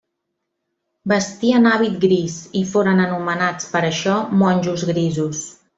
Vestien 1.13 1.67
hàbit 1.73 1.99
gris 2.07 2.39
i 2.61 2.65
foren 2.73 3.05
anomenats, 3.07 3.71
per 3.77 3.87
això, 3.93 4.21
monjos 4.45 4.93
grisos. 4.93 5.51